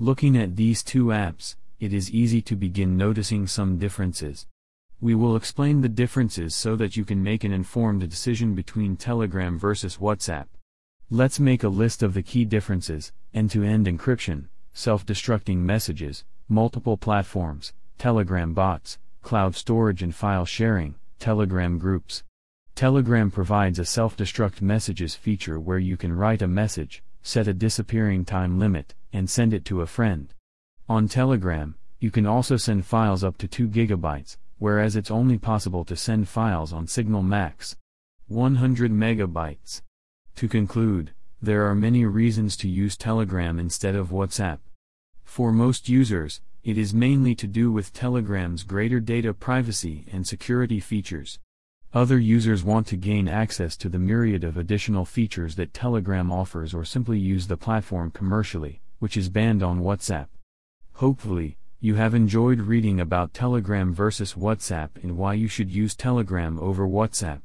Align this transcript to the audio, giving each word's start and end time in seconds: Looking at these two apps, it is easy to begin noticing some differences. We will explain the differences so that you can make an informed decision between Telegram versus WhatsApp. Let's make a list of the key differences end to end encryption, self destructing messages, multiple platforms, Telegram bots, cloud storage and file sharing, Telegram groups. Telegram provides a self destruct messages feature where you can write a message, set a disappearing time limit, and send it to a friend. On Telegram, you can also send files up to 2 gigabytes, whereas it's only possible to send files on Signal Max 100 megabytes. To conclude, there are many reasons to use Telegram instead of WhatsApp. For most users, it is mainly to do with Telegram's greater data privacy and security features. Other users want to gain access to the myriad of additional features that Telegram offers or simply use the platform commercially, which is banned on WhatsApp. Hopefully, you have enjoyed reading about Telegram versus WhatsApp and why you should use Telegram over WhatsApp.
Looking 0.00 0.36
at 0.36 0.56
these 0.56 0.82
two 0.82 1.06
apps, 1.06 1.54
it 1.78 1.92
is 1.92 2.10
easy 2.10 2.42
to 2.42 2.56
begin 2.56 2.96
noticing 2.96 3.46
some 3.46 3.78
differences. 3.78 4.48
We 5.00 5.14
will 5.14 5.36
explain 5.36 5.82
the 5.82 5.88
differences 5.88 6.52
so 6.52 6.74
that 6.74 6.96
you 6.96 7.04
can 7.04 7.22
make 7.22 7.44
an 7.44 7.52
informed 7.52 8.00
decision 8.10 8.56
between 8.56 8.96
Telegram 8.96 9.56
versus 9.56 9.98
WhatsApp. 9.98 10.46
Let's 11.10 11.38
make 11.38 11.62
a 11.62 11.68
list 11.68 12.02
of 12.02 12.12
the 12.12 12.24
key 12.24 12.44
differences 12.44 13.12
end 13.32 13.52
to 13.52 13.62
end 13.62 13.86
encryption, 13.86 14.46
self 14.72 15.06
destructing 15.06 15.58
messages, 15.58 16.24
multiple 16.48 16.96
platforms, 16.96 17.72
Telegram 17.96 18.52
bots, 18.52 18.98
cloud 19.22 19.54
storage 19.54 20.02
and 20.02 20.12
file 20.12 20.44
sharing, 20.44 20.96
Telegram 21.20 21.78
groups. 21.78 22.24
Telegram 22.74 23.30
provides 23.30 23.78
a 23.78 23.84
self 23.84 24.16
destruct 24.16 24.60
messages 24.60 25.14
feature 25.14 25.60
where 25.60 25.78
you 25.78 25.96
can 25.96 26.12
write 26.12 26.42
a 26.42 26.48
message, 26.48 27.04
set 27.22 27.46
a 27.46 27.54
disappearing 27.54 28.24
time 28.24 28.58
limit, 28.58 28.92
and 29.14 29.30
send 29.30 29.54
it 29.54 29.64
to 29.64 29.80
a 29.80 29.86
friend. 29.86 30.34
On 30.88 31.08
Telegram, 31.08 31.76
you 32.00 32.10
can 32.10 32.26
also 32.26 32.58
send 32.58 32.84
files 32.84 33.24
up 33.24 33.38
to 33.38 33.48
2 33.48 33.68
gigabytes, 33.68 34.36
whereas 34.58 34.96
it's 34.96 35.10
only 35.10 35.38
possible 35.38 35.84
to 35.86 35.96
send 35.96 36.28
files 36.28 36.72
on 36.72 36.86
Signal 36.86 37.22
Max 37.22 37.76
100 38.28 38.90
megabytes. 38.90 39.80
To 40.36 40.48
conclude, 40.48 41.12
there 41.40 41.66
are 41.66 41.74
many 41.74 42.04
reasons 42.04 42.56
to 42.56 42.68
use 42.68 42.96
Telegram 42.96 43.58
instead 43.58 43.94
of 43.94 44.08
WhatsApp. 44.08 44.58
For 45.22 45.52
most 45.52 45.88
users, 45.88 46.40
it 46.64 46.76
is 46.76 46.92
mainly 46.92 47.34
to 47.36 47.46
do 47.46 47.70
with 47.70 47.92
Telegram's 47.92 48.62
greater 48.62 48.98
data 48.98 49.32
privacy 49.32 50.06
and 50.10 50.26
security 50.26 50.80
features. 50.80 51.38
Other 51.92 52.18
users 52.18 52.64
want 52.64 52.86
to 52.88 52.96
gain 52.96 53.28
access 53.28 53.76
to 53.76 53.88
the 53.88 53.98
myriad 53.98 54.42
of 54.42 54.56
additional 54.56 55.04
features 55.04 55.54
that 55.56 55.72
Telegram 55.72 56.32
offers 56.32 56.74
or 56.74 56.84
simply 56.84 57.18
use 57.18 57.46
the 57.46 57.56
platform 57.56 58.10
commercially, 58.10 58.80
which 59.04 59.18
is 59.18 59.28
banned 59.28 59.62
on 59.62 59.82
WhatsApp. 59.82 60.28
Hopefully, 60.94 61.58
you 61.78 61.96
have 61.96 62.14
enjoyed 62.14 62.58
reading 62.58 62.98
about 62.98 63.34
Telegram 63.34 63.92
versus 63.92 64.32
WhatsApp 64.32 64.92
and 65.02 65.18
why 65.18 65.34
you 65.34 65.46
should 65.46 65.70
use 65.70 65.94
Telegram 65.94 66.58
over 66.58 66.88
WhatsApp. 66.88 67.42